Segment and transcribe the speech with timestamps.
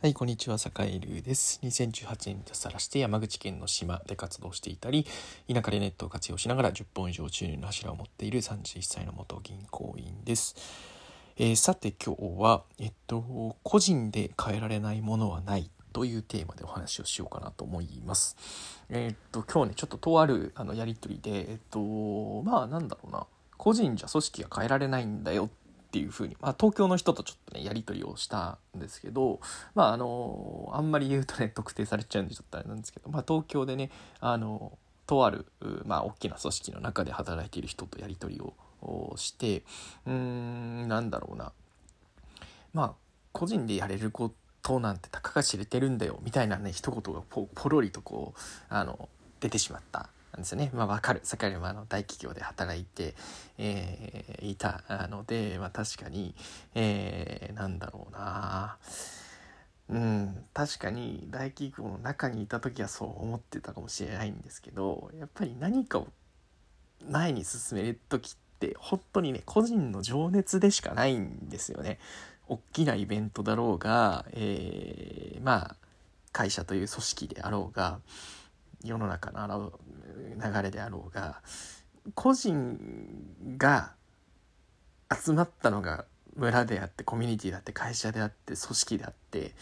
[0.00, 1.58] はい、こんにちは、坂井流です。
[1.64, 5.04] 2018年に脱サラして山口県の島で活動していたり、
[5.52, 10.54] 田舎でネットを活用しながら10本以上収入の柱を持っている31歳の元銀行員です。
[11.36, 18.36] えー、さて今日は、えっと、個人で変えられないものはないというテーマでお話をしようかなと思います。
[18.90, 23.26] えー、っと、今日ね、ちょっととあるあのやりとりで、えっと、まあなんだろうな、
[23.56, 25.48] 個人じゃ組織が変えられないんだよっ
[25.90, 29.40] ていうふうに、まあ、東京の人とちょっとねやり取りをしたんですけど
[29.74, 35.46] まああのあんまり言うとね特定されちゃうんでちょっとあれなんですけど、まあ、東京でねあのとある、
[35.86, 38.40] まあ、大きな組織の中で働いている人とやり取り
[38.82, 39.62] をして
[40.06, 41.52] うんなんだろうな。
[42.74, 42.92] まあ
[43.32, 44.32] 個人でやれるこ
[44.62, 49.08] となんてたかが知れてるんだよみたいなね一言がポロリとこうあの
[49.40, 50.70] 出てしまったなんですよね。
[50.74, 51.20] まあ、わかる。
[51.22, 53.14] さっきよりもあの大企業で働いて、
[53.58, 56.34] えー、いたので、まあ、確かに、
[56.74, 58.78] えー、なんだろうな
[59.90, 66.08] うん、確かに大企業の中にいた時はそう思ってたかもしれないんですけど、やっぱり何かを
[67.10, 71.98] 前に進める時って本当にね、個人の情熱でしかないんですよね。
[72.48, 75.76] 大きなイベントだろうが、えー、まあ、
[76.32, 78.00] 会社という組織であろうが、
[78.84, 79.72] 世の中の
[80.36, 81.42] 流れであろうが
[82.14, 82.78] 個人
[83.56, 83.92] が
[85.12, 86.04] 集まったのが
[86.36, 89.52] 村であってコミュニティだって会社であって組織であって、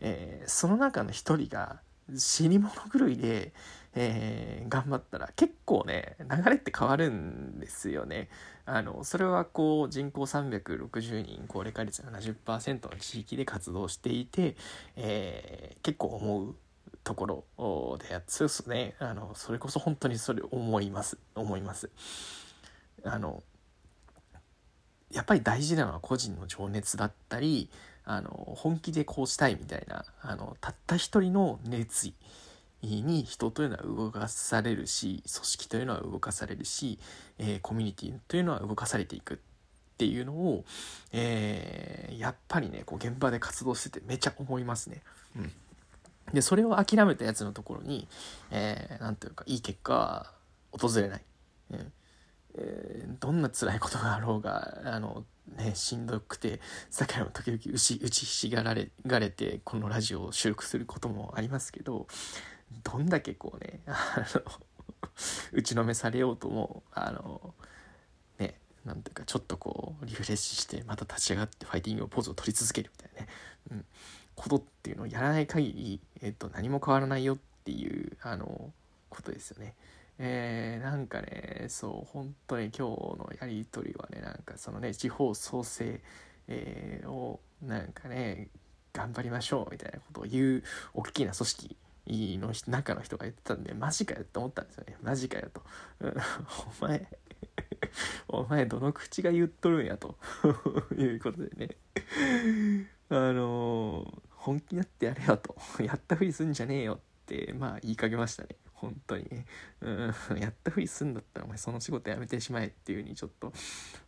[0.00, 1.80] えー、その中の一人が
[2.16, 3.52] 死に物狂いで、
[3.94, 8.28] えー、頑張ったら結構ね流れって変わるんですよね。
[8.64, 14.56] あのそれはこう人口360人高齢化率70%の地域で活動していて、
[14.96, 16.54] えー、結構思う
[17.04, 18.94] ところでやつですね。
[18.98, 21.18] あのそれこそ本当にそれ思います。
[21.34, 21.90] 思います。
[23.04, 23.42] あの
[25.10, 27.68] やっぱり大事なのは個人の情熱だったり
[28.04, 32.12] あの本気でこうしたいみたいなあのたった一人の熱
[32.82, 36.98] 意に人というのは動かされるし組織というのは動かされるし、
[37.38, 39.36] えー、コミュニティというのは動かされていくっ
[39.98, 40.64] ていうのを、
[41.12, 45.02] えー、やっぱりねこう現場で活動しててめちゃ思いますね。
[45.36, 45.52] うん。
[46.32, 48.08] で、それを諦めたやつのところに、
[48.50, 50.32] えー、ていうか、いい結果は
[50.72, 51.24] 訪れない。
[52.54, 55.24] えー、どんな辛いことがあろうが、あの、
[55.56, 56.60] ね、しんどくて、
[56.90, 62.06] 酒も時々打ち、打ちひしがられ、がれて、このラジオを収録することもありますけど、
[62.84, 64.42] どんだけこうね、あの、
[65.52, 67.54] 打ちのめされようとも、あの、
[68.38, 73.28] ね、なんていうか、ちょっとこう、リフレッシュして、また立ち上がってファイティングをポーズを取り続けるみたいなね。
[73.70, 73.86] うん
[74.34, 78.72] ことっていうのをやらない限り、えっと、何も変わらないよっていうあの
[79.10, 79.74] ことですよね。
[80.18, 82.80] えー、なんかねそう本当に今日
[83.18, 86.00] のやり取りはねなんかそのね地方創生、
[86.48, 88.48] えー、をなんかね
[88.92, 90.62] 頑張りましょうみたいなことを言う
[90.94, 94.96] 大きな組織の中の人が言ってたんでマジかよって思ったんですよね。
[95.02, 95.62] マジかよと、
[96.80, 97.06] お前
[98.28, 100.18] お前どの口が言っとるんやと。
[100.96, 101.76] いうことでね。
[103.08, 105.56] あの本気になってやれよと。
[105.82, 108.56] やったふりすんじゃねえよってまあ言いかけましたね。
[108.74, 109.46] 本当にね。
[109.80, 110.14] うん。
[110.38, 113.52] やったふりすんだったらお前その仕事やめてしまえっていうふうにちょっと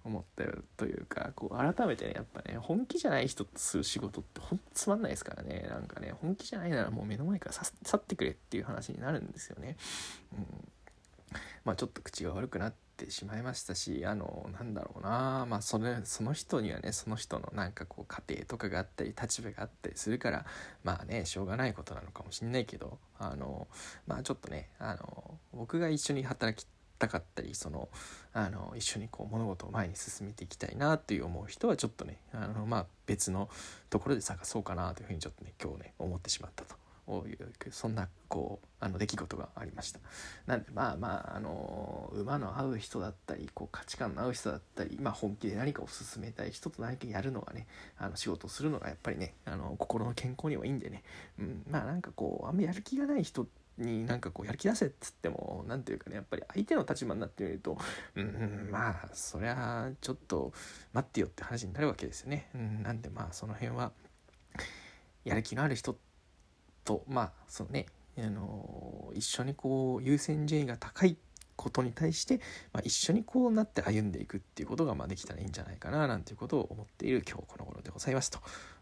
[0.02, 5.66] 思ったよというかこう改めてねやっぱね本気じゃない人とする仕事ってほんとつまんないですからね。
[5.68, 9.76] なんかね本気じゃないならもう目の前から去ってくれっていう話になるんですよね。
[10.32, 10.63] うん。
[11.64, 15.46] まあちょっと口が悪くなってしまいましたしあのなんだろうな。
[15.48, 20.44] まあそれその人にはねその人のなんかこう家庭とかがあったり立場があったりするから
[20.82, 23.66] まあねしょうがないことなのかもしんないけどあの
[24.06, 27.88] まあちょっとねあの僕が一緒に働きたかったりその
[28.32, 33.48] あの一緒にこう物事を前に進めていきたいなっていう思う人はちょっとねあのまあ別の
[33.90, 36.74] ところで探そうかなというふうにちょっとね今日ね思ってしまったと。
[37.70, 40.00] そんなこうあの出来事がありました。
[40.46, 47.66] なんでまあまああの馬の合う人だったりこう価値観の合う人だったり、まあ、本気で何かを進めたい人と何かやるのがね
[47.98, 51.02] あの仕事をするのがやっぱりねあの心の健康にはいいんでね、
[51.38, 53.46] うん、まあなんかこうあんまやる気がない人
[53.78, 57.76] になんかこうやる気出せっつっても何ていうかねやっぱり相手の立場になってみると
[58.14, 60.52] うんまあそりゃちょっと
[60.92, 63.92] 待ってよって話になるわけですよね、うん、なんでまあその辺は
[65.24, 65.96] やる気のある人
[66.84, 67.86] とまあそのね
[68.18, 71.16] あの一緒にこう優先順位が高い
[71.56, 72.40] ことに対して、
[72.72, 78.38] まあ、一緒にこうなって歩んでいくっていうことがまあできたらいいんじゃないかななんていうことを思っている今日この頃でございますと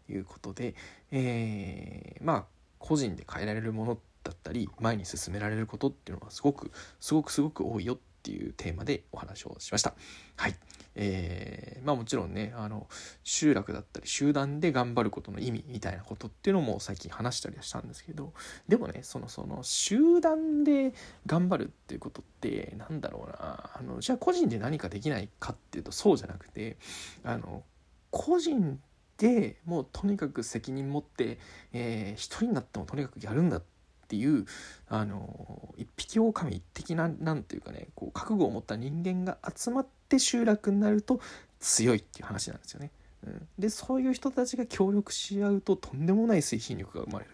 [0.09, 0.75] いうことで、
[1.11, 2.45] えー、まあ
[2.79, 9.93] 個人で変えられるものだったり前に進められることっていうのはすごくすごくすごく多いよっていうテーマでお話をしました。
[10.35, 10.55] はい
[10.95, 12.87] えー、まあもちろんねあの
[13.23, 18.33] 集落だったり集団で頑張ることの意味みたいなことっていうのも最近話したりはしたんですけど
[18.67, 20.93] でもねそのその集団で
[21.25, 26.77] 頑張るっていうことってなんだろうなあのじゃあ個人で何かできないかっていうとそうじゃなくて
[27.23, 27.63] あの
[28.11, 28.79] 個人
[29.17, 31.39] でもうとにかく責任持って、
[31.71, 33.63] えー、一人になってもとにかくやるんだっ
[34.07, 34.45] ていう
[34.89, 41.19] あの一匹狼的ななんていうかねこう覚悟を持った人間が集まってって集落になると
[41.59, 42.91] 強いっていう話なんですよね。
[43.25, 47.31] うん、でそういう人たちが協力し合うととんでもない推進力が生まれる。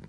[0.00, 0.08] うん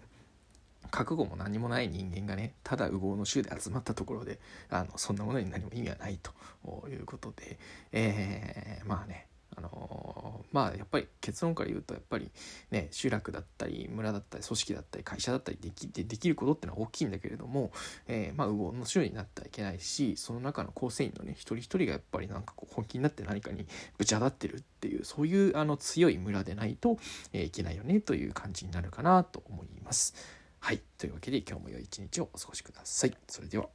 [0.93, 4.37] 覚悟も何もない人間がねただ右往の衆で集まったところで
[4.69, 7.57] あのそんなものに何も意味はないということで、
[7.91, 12.29] えー、まあねあのまあやっぱり結論から言うとやっぱり
[12.71, 17.71] ね集落だったり村だったり組織だったり会社だったりできでできることってのは大きいんだけれども、
[18.07, 23.67] えー、まあ右往の衆になってはいけないしその中の構成員のね一人一人がやっぱりなんかこう本気になって何かに
[23.97, 26.97] ぶち当たってるっていうそういうあの強い村でないと、
[27.33, 30.15] えー、いけないよねという感じになるかなと思います。
[30.59, 33.17] はいというわけで今日も良い一日をお過ごしください。
[33.27, 33.67] それでは